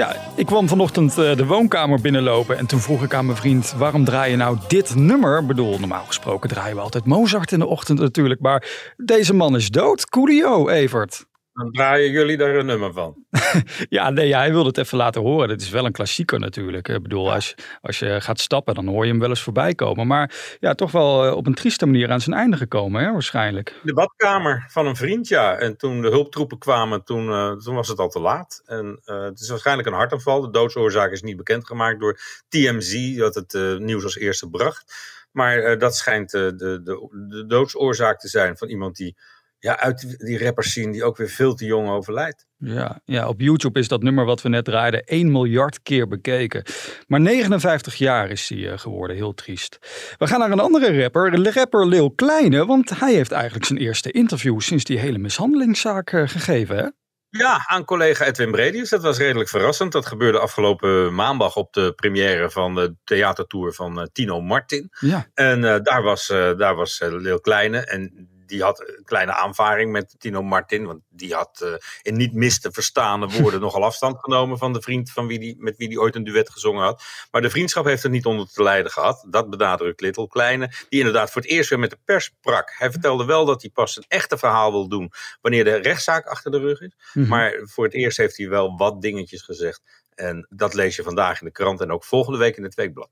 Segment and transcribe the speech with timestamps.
[0.00, 3.74] Ja, ik kwam vanochtend eh, de woonkamer binnenlopen en toen vroeg ik aan mijn vriend:
[3.76, 5.40] waarom draai je nou dit nummer?
[5.40, 9.56] Ik bedoel, normaal gesproken draaien we altijd Mozart in de ochtend natuurlijk, maar deze man
[9.56, 10.08] is dood.
[10.08, 11.24] Coolio, Evert.
[11.52, 13.24] Dan draaien jullie daar een nummer van.
[13.88, 15.48] Ja, nee, ja, hij wilde het even laten horen.
[15.48, 16.88] Dit is wel een klassieker natuurlijk.
[16.88, 19.74] Ik bedoel, als, je, als je gaat stappen, dan hoor je hem wel eens voorbij
[19.74, 20.06] komen.
[20.06, 23.80] Maar ja, toch wel eh, op een trieste manier aan zijn einde gekomen, hè, waarschijnlijk.
[23.82, 25.56] De badkamer van een vriend, ja.
[25.56, 28.62] En toen de hulptroepen kwamen, toen, eh, toen was het al te laat.
[28.66, 30.40] En eh, het is waarschijnlijk een hartaanval.
[30.40, 34.94] De doodsoorzaak is niet bekendgemaakt door TMZ, dat het nieuws als eerste bracht.
[35.32, 36.80] Maar dat schijnt de, de,
[37.28, 39.16] de doodsoorzaak te zijn van iemand die
[39.60, 42.46] ja, uit die rappers zien, die ook weer veel te jong overlijdt.
[42.56, 46.62] Ja, ja, op YouTube is dat nummer wat we net draaiden 1 miljard keer bekeken.
[47.06, 49.78] Maar 59 jaar is hij eh, geworden, heel triest.
[50.18, 54.10] We gaan naar een andere rapper, rapper Lil Kleine, want hij heeft eigenlijk zijn eerste
[54.10, 56.88] interview sinds die hele mishandelingszaak eh, gegeven, hè?
[57.28, 58.88] Ja, aan collega Edwin Bredius.
[58.88, 59.92] Dat was redelijk verrassend.
[59.92, 64.88] Dat gebeurde afgelopen maandag op de première van de theatertour van eh, Tino Martin.
[65.00, 65.26] Ja.
[65.34, 67.78] En daar was, eh daar was Lil Kleine.
[67.78, 70.86] En die had een kleine aanvaring met Tino Martin.
[70.86, 74.82] Want die had eh, in niet mis te verstaande woorden nogal afstand genomen van de
[74.82, 77.02] vriend van wie die, met wie die ooit een duet gezongen had.
[77.30, 79.26] Maar de vriendschap heeft er niet onder te lijden gehad.
[79.28, 80.70] Dat benadrukt Little Kleine.
[80.88, 82.74] Die inderdaad voor het eerst weer met de pers sprak.
[82.78, 86.50] Hij vertelde wel dat hij pas een echte verhaal wil doen wanneer de rechtszaak achter
[86.50, 86.96] de rug is.
[87.12, 87.28] Mhm.
[87.28, 89.82] Maar voor het eerst heeft hij wel wat dingetjes gezegd.
[90.14, 93.10] En dat lees je vandaag in de krant en ook volgende week in het Weekblad.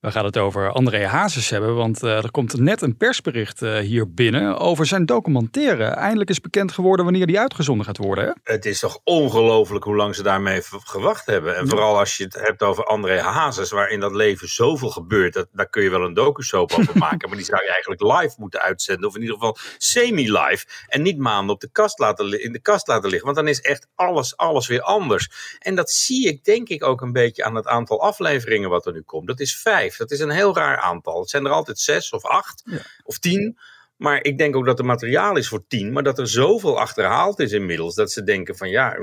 [0.00, 3.78] We gaan het over André Hazes hebben, want eh, er komt net een persbericht eh,
[3.78, 5.84] hier binnen over zijn documentaire.
[5.84, 8.24] Eindelijk is bekend geworden wanneer die uitgezonden gaat worden.
[8.24, 8.52] Hè?
[8.52, 11.56] Het is toch ongelooflijk hoe lang ze daarmee gewacht hebben.
[11.56, 15.32] En vooral als je het hebt over André Hazes, waar in dat leven zoveel gebeurt.
[15.32, 17.28] Dat, daar kun je wel een docusoap over maken.
[17.28, 19.08] Maar die zou je eigenlijk live moeten uitzenden.
[19.08, 20.66] Of in ieder geval semi-live.
[20.86, 23.24] En niet maanden op de kast laten, in de kast laten liggen.
[23.24, 25.56] Want dan is echt alles, alles weer anders.
[25.58, 28.92] En dat zie ik denk ik ook een beetje aan het aantal afleveringen wat er
[28.92, 29.26] nu komt.
[29.26, 29.88] Dat is vijf.
[29.98, 31.20] Dat is een heel raar aantal.
[31.20, 32.78] Het zijn er altijd zes of acht Ja.
[33.02, 33.58] of tien.
[34.00, 35.92] Maar ik denk ook dat er materiaal is voor tien.
[35.92, 37.94] Maar dat er zoveel achterhaald is inmiddels.
[37.94, 38.96] Dat ze denken van ja,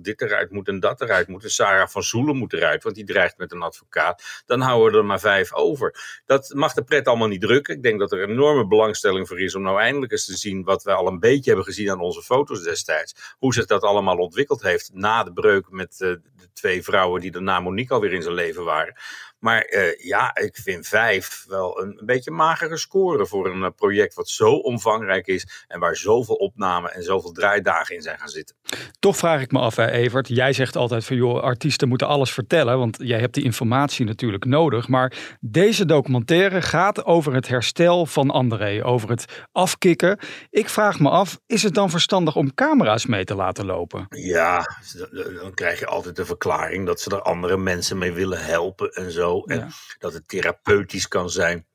[0.00, 1.42] dit eruit moet en dat eruit moet.
[1.44, 2.82] En Sarah van Zoelen moet eruit.
[2.82, 4.42] Want die dreigt met een advocaat.
[4.46, 6.20] Dan houden we er maar vijf over.
[6.26, 7.74] Dat mag de pret allemaal niet drukken.
[7.74, 9.54] Ik denk dat er een enorme belangstelling voor is.
[9.54, 12.22] Om nou eindelijk eens te zien wat we al een beetje hebben gezien aan onze
[12.22, 13.34] foto's destijds.
[13.38, 14.90] Hoe zich dat allemaal ontwikkeld heeft.
[14.92, 18.64] Na de breuk met eh, de twee vrouwen die daarna Monique alweer in zijn leven
[18.64, 18.96] waren.
[19.44, 23.70] Maar eh, ja, ik vind vijf wel een, een beetje magere score voor een eh,
[23.76, 28.28] project wat zo omvangrijk is en waar zoveel opnamen en zoveel draaidagen in zijn gaan
[28.28, 28.56] zitten.
[28.98, 30.28] Toch vraag ik me af, hè, Evert.
[30.28, 34.44] Jij zegt altijd van joh, artiesten moeten alles vertellen, want jij hebt die informatie natuurlijk
[34.44, 34.88] nodig.
[34.88, 40.18] Maar deze documentaire gaat over het herstel van André, over het afkicken.
[40.50, 44.06] Ik vraag me af, is het dan verstandig om camera's mee te laten lopen?
[44.08, 44.66] Ja,
[45.40, 49.10] dan krijg je altijd de verklaring dat ze er andere mensen mee willen helpen en
[49.10, 49.32] zo.
[49.42, 49.68] En Ja.
[49.98, 51.66] dat het therapeutisch kan zijn.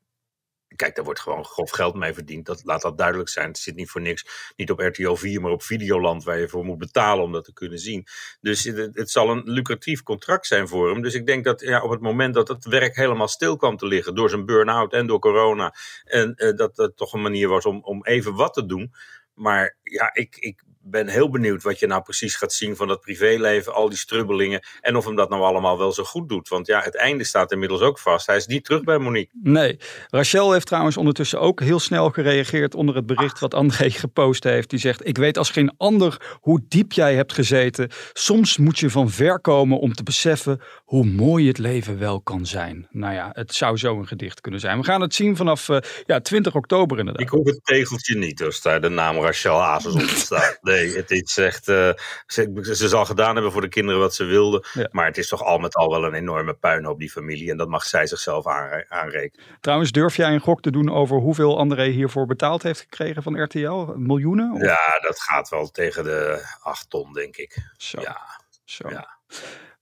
[0.76, 2.46] Kijk, daar wordt gewoon grof geld mee verdiend.
[2.46, 3.46] Dat, laat dat duidelijk zijn.
[3.48, 4.52] Het zit niet voor niks.
[4.56, 7.52] Niet op RTL 4, maar op Videoland, waar je voor moet betalen om dat te
[7.52, 8.06] kunnen zien.
[8.40, 11.02] Dus het, het zal een lucratief contract zijn voor hem.
[11.02, 13.86] Dus ik denk dat ja, op het moment dat het werk helemaal stil kwam te
[13.86, 14.14] liggen.
[14.14, 15.74] door zijn burn-out en door corona.
[16.04, 18.92] en eh, dat dat toch een manier was om, om even wat te doen.
[19.34, 23.00] Maar ja, ik, ik ben heel benieuwd wat je nou precies gaat zien van dat
[23.00, 24.62] privéleven, al die strubbelingen.
[24.80, 26.48] En of hem dat nou allemaal wel zo goed doet.
[26.48, 28.26] Want ja, het einde staat inmiddels ook vast.
[28.26, 29.38] Hij is niet terug bij Monique.
[29.42, 29.78] Nee.
[30.08, 34.70] Rachel heeft trouwens ondertussen ook heel snel gereageerd onder het bericht wat André gepost heeft.
[34.70, 37.90] Die zegt: Ik weet als geen ander hoe diep jij hebt gezeten.
[38.12, 42.46] Soms moet je van ver komen om te beseffen hoe mooi het leven wel kan
[42.46, 42.86] zijn.
[42.90, 44.78] Nou ja, het zou zo een gedicht kunnen zijn.
[44.78, 47.22] We gaan het zien vanaf eh, ja, 20 oktober inderdaad.
[47.22, 50.58] Ik hoef het tegeltje niet, als daar de naam Rachel Hazes op staat.
[50.70, 51.68] Nee, het is echt.
[51.68, 51.90] eh,
[52.26, 54.64] ze, ze zal gedaan hebben voor de kinderen wat ze wilde.
[54.72, 54.88] Ja.
[54.90, 57.50] Maar het is toch al met al wel een enorme puinhoop, die familie.
[57.50, 59.46] En dat mag zij zichzelf aanre- aanrekenen.
[59.60, 63.42] Trouwens, durf jij een gok te doen over hoeveel André hiervoor betaald heeft gekregen van
[63.42, 63.92] RTL?
[63.96, 64.52] Miljoenen?
[64.52, 67.56] Of- Ja, dat gaat wel tegen de acht ton, denk ik.
[67.76, 68.00] Zo.
[68.00, 68.20] Ja,
[68.64, 68.88] Zo.
[68.90, 69.18] ja.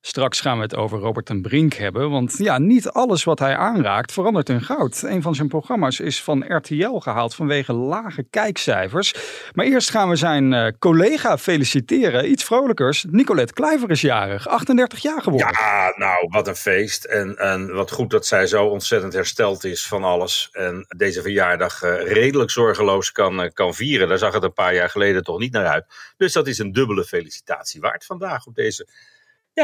[0.08, 3.56] Straks gaan we het over Robert ten Brink hebben, want ja, niet alles wat hij
[3.56, 5.02] aanraakt verandert in goud.
[5.02, 9.14] Een van zijn programma's is van RTL gehaald vanwege lage kijkcijfers.
[9.52, 13.06] Maar eerst gaan we zijn uh, collega feliciteren, iets vrolijkers.
[13.10, 15.49] Nicolette Kluiver is jarig, 38 jaar geworden.
[15.60, 17.04] Ja, nou, wat een feest.
[17.04, 20.49] En, en wat goed dat zij zo ontzettend hersteld is van alles.
[20.52, 24.08] En deze verjaardag uh, redelijk zorgeloos kan, uh, kan vieren.
[24.08, 25.87] Daar zag het een paar jaar geleden toch niet naar uit.
[26.16, 28.87] Dus dat is een dubbele felicitatie waard vandaag op deze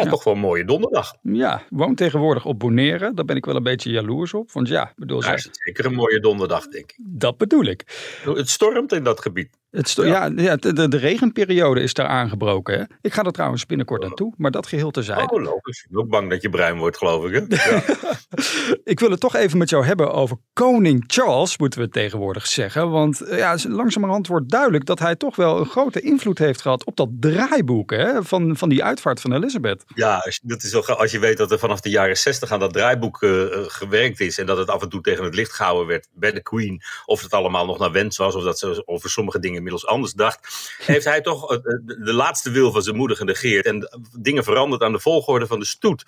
[0.03, 1.15] ja, toch wel een mooie donderdag.
[1.23, 3.15] Ja, woont tegenwoordig op Bonaire.
[3.15, 4.53] Daar ben ik wel een beetje jaloers op.
[4.53, 6.99] Want ja, bedoel, ja, is zeker een mooie donderdag, denk ik.
[6.99, 7.83] Dat bedoel ik.
[8.25, 9.57] Het stormt in dat gebied.
[9.75, 12.79] Het ja, ja, ja de, de, regenperiode is daar aangebroken.
[12.79, 12.85] Hè?
[13.01, 14.07] Ik ga er trouwens binnenkort oh.
[14.07, 15.33] naartoe, maar dat geheel terzijde.
[15.33, 15.83] Oh, logisch.
[15.83, 17.33] Ik ben ook bang dat je bruin wordt, geloof ik.
[17.35, 17.43] Hè?
[17.65, 17.83] Ja.
[18.85, 22.91] ik wil het toch even met jou hebben over koning Charles, moeten we tegenwoordig zeggen.
[22.91, 26.85] Want eh, ja, langzamerhand wordt duidelijk dat hij toch wel een grote invloed heeft gehad
[26.85, 29.85] op dat draaiboek hè, van, van die uitvaart van Elizabeth.
[29.95, 32.73] Ja, dat is wel, als je weet dat er vanaf de jaren zestig aan dat
[32.73, 36.09] draaiboek uh, gewerkt is en dat het af en toe tegen het licht gehouden werd
[36.13, 39.39] bij de Queen, of het allemaal nog naar wens was, of dat ze over sommige
[39.39, 43.67] dingen inmiddels anders dacht, heeft hij toch eh, de laatste wil van zijn moeder genegeerd
[43.67, 43.89] en
[44.19, 46.05] dingen veranderd aan de volgorde van de stoet.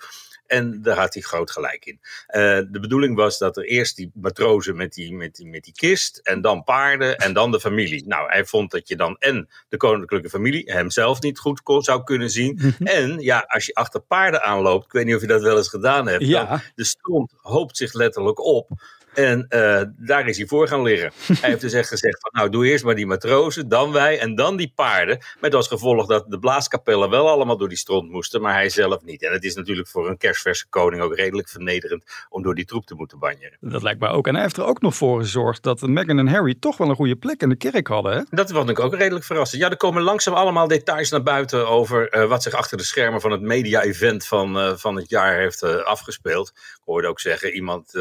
[0.47, 1.99] En daar had hij groot gelijk in.
[2.01, 5.73] Uh, de bedoeling was dat er eerst die matrozen met die, met, die, met die
[5.73, 8.07] kist, en dan paarden, en dan de familie.
[8.07, 12.03] Nou, hij vond dat je dan en de koninklijke familie hemzelf niet goed kon, zou
[12.03, 12.59] kunnen zien.
[12.61, 12.85] Mhm.
[12.87, 15.69] En ja, als je achter paarden aanloopt, ik weet niet of je dat wel eens
[15.69, 16.61] gedaan hebt, ja.
[16.75, 18.69] de stront hoopt zich letterlijk op.
[19.17, 21.11] En uh, daar is hij voor gaan liggen.
[21.41, 24.35] hij heeft dus echt gezegd van nou doe eerst maar die matrozen, dan wij en
[24.35, 25.17] dan die paarden.
[25.39, 29.03] Met als gevolg dat de blaaskapellen wel allemaal door die stront moesten, maar hij zelf
[29.03, 29.23] niet.
[29.23, 32.85] En het is natuurlijk voor een kerstverse koning ook redelijk vernederend om door die troep
[32.85, 33.57] te moeten banjeren.
[33.61, 34.27] Dat lijkt mij ook.
[34.27, 36.95] En hij heeft er ook nog voor gezorgd dat Meghan en Harry toch wel een
[36.95, 38.17] goede plek in de kerk hadden.
[38.17, 38.23] Hè?
[38.29, 39.61] Dat vond ik ook redelijk verrassend.
[39.61, 43.21] Ja, er komen langzaam allemaal details naar buiten over uh, wat zich achter de schermen
[43.21, 46.51] van het media-event van, uh, van het jaar heeft afgespeeld.
[46.55, 47.93] Ik hoorde ook zeggen, iemand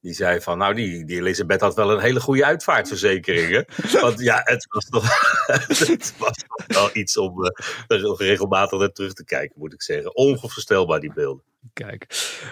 [0.00, 3.68] die zei van, nou, die, die Elisabeth had wel een hele goede uitvaartverzekering.
[4.00, 5.04] Want ja, het was toch,
[5.68, 10.16] het was wel iets om uh, regelmatig naar terug te kijken, moet ik zeggen.
[10.16, 11.42] Onvoorstelbaar, die beelden.
[11.72, 12.06] Kijk,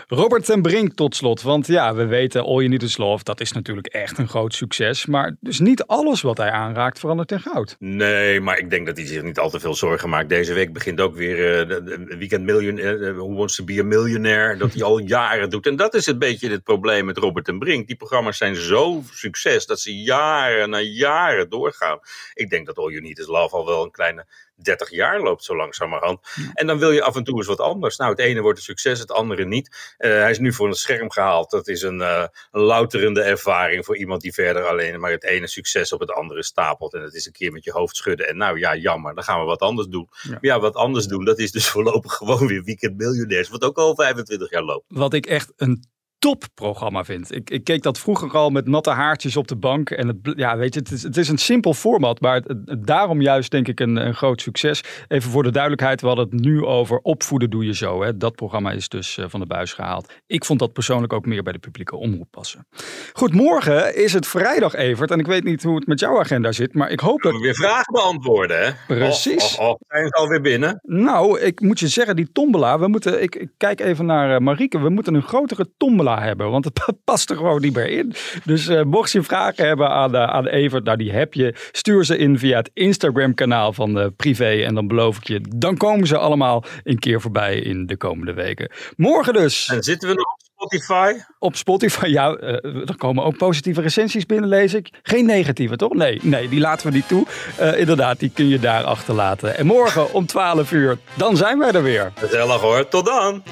[0.08, 1.42] Robert ten Brink tot slot.
[1.42, 4.54] Want ja, we weten All You Need Is Love, dat is natuurlijk echt een groot
[4.54, 5.06] succes.
[5.06, 7.76] Maar dus niet alles wat hij aanraakt verandert in goud.
[7.78, 10.28] Nee, maar ik denk dat hij zich niet al te veel zorgen maakt.
[10.28, 14.56] Deze week begint ook weer uh, Weekend Millionaire, uh, Who Wants to Be a Millionaire.
[14.56, 15.66] Dat hij al jaren doet.
[15.66, 17.86] En dat is een beetje het probleem met Robert ten Brink.
[17.86, 21.98] Die programma's zijn zo succes dat ze jaren na jaren doorgaan.
[22.34, 25.44] Ik denk dat All You Need Is Love al wel een kleine 30 jaar loopt
[25.44, 26.20] zo langzamerhand.
[26.52, 27.96] En dan wil je af en toe eens wat anders.
[27.96, 29.94] Nou, het ene wordt een succes, het andere niet.
[29.98, 31.50] Uh, hij is nu voor het scherm gehaald.
[31.50, 35.46] Dat is een, uh, een louterende ervaring voor iemand die verder alleen maar het ene
[35.46, 36.94] succes op het andere stapelt.
[36.94, 38.28] En dat is een keer met je hoofd schudden.
[38.28, 40.08] En nou ja, jammer, dan gaan we wat anders doen.
[40.22, 43.48] Ja, ja wat anders doen, dat is dus voorlopig gewoon weer Weekend Miljonairs.
[43.48, 44.84] Wat ook al 25 jaar loopt.
[44.88, 45.84] Wat ik echt een
[46.18, 47.34] topprogramma vind.
[47.34, 49.90] Ik, ik, keek dat vroeger al met natte haartjes op de bank.
[49.90, 53.20] En het, ja, weet je, het is, het is een simpel format, maar het, daarom
[53.20, 54.82] juist denk ik een, een groot succes.
[55.08, 58.02] Even voor de duidelijkheid, we hadden het nu over opvoeden doe je zo.
[58.02, 58.16] Hè.
[58.16, 60.12] Dat programma is dus uh, van de buis gehaald.
[60.26, 62.66] Ik vond dat persoonlijk ook meer bij de publieke omroep passen.
[63.12, 65.10] Goed, morgen is het vrijdag, Evert.
[65.10, 67.32] En ik weet niet hoe het met jouw agenda zit, maar ik hoop dat...
[67.32, 68.72] We weer vragen beantwoorden, hè?
[68.86, 69.58] Precies.
[69.58, 69.74] Oh.
[69.88, 70.80] Zijn ze alweer binnen?
[70.82, 73.22] Nou, ik moet je zeggen, die tombola, we moeten...
[73.22, 76.80] Ik, ik kijk even naar uh, Marieke, we moeten een grotere tombola hebben, want het
[77.04, 78.14] past er gewoon niet meer in.
[78.44, 82.04] Dus uh, mocht je vragen hebben aan, uh, aan Evert, nou die heb je, stuur
[82.04, 85.76] ze in via het Instagram kanaal van de Privé en dan beloof ik je, dan
[85.76, 88.70] komen ze allemaal een keer voorbij in de komende weken.
[88.96, 89.68] Morgen dus.
[89.68, 91.12] En zitten we nog op Spotify?
[91.38, 94.90] Op Spotify, ja, uh, er komen ook positieve recensies binnen, lees ik.
[95.02, 95.94] Geen negatieve, toch?
[95.94, 97.26] Nee, nee, die laten we niet toe.
[97.60, 99.56] Uh, inderdaad, die kun je daar achterlaten.
[99.56, 102.12] En morgen om 12 uur, dan zijn wij er weer.
[102.14, 103.42] Gezellig hoor, tot dan!